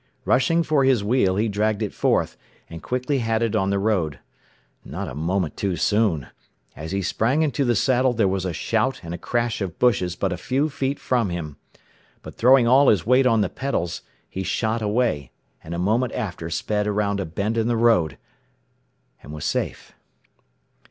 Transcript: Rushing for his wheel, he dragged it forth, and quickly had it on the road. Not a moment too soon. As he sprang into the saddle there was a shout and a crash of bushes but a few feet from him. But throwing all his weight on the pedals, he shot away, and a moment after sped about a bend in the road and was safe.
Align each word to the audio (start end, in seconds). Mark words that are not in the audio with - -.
Rushing 0.25 0.63
for 0.63 0.83
his 0.83 1.03
wheel, 1.03 1.35
he 1.35 1.47
dragged 1.47 1.83
it 1.83 1.93
forth, 1.93 2.35
and 2.71 2.81
quickly 2.81 3.19
had 3.19 3.43
it 3.43 3.55
on 3.55 3.69
the 3.69 3.77
road. 3.77 4.17
Not 4.83 5.07
a 5.07 5.13
moment 5.13 5.55
too 5.55 5.75
soon. 5.75 6.25
As 6.75 6.91
he 6.91 7.03
sprang 7.03 7.43
into 7.43 7.63
the 7.63 7.75
saddle 7.75 8.11
there 8.11 8.27
was 8.27 8.43
a 8.43 8.51
shout 8.51 9.01
and 9.03 9.13
a 9.13 9.19
crash 9.19 9.61
of 9.61 9.77
bushes 9.77 10.15
but 10.15 10.33
a 10.33 10.37
few 10.37 10.69
feet 10.71 10.97
from 10.99 11.29
him. 11.29 11.57
But 12.23 12.33
throwing 12.33 12.67
all 12.67 12.87
his 12.87 13.05
weight 13.05 13.27
on 13.27 13.41
the 13.41 13.47
pedals, 13.49 14.01
he 14.27 14.41
shot 14.41 14.81
away, 14.81 15.29
and 15.63 15.75
a 15.75 15.77
moment 15.77 16.13
after 16.13 16.49
sped 16.49 16.87
about 16.87 17.19
a 17.19 17.25
bend 17.25 17.55
in 17.55 17.67
the 17.67 17.77
road 17.77 18.17
and 19.21 19.31
was 19.31 19.45
safe. 19.45 19.93